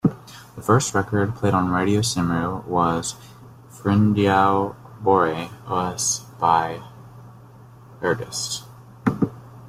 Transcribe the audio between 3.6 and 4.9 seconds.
"Ffrindiau